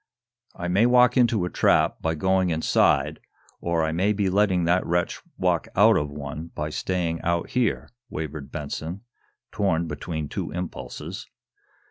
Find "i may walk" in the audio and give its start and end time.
0.55-1.15